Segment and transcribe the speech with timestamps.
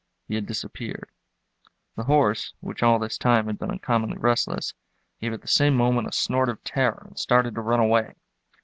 [0.27, 1.11] He had disappeared.
[1.95, 4.73] The horse, which all this time had been uncommonly restless,
[5.19, 8.15] gave at the same moment a snort of terror and started to run away.